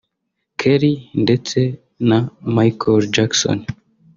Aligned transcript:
Kelly 0.59 0.93
ndetse 1.23 1.59
na 2.09 2.19
Michael 2.55 2.99
Jackson 3.15 3.59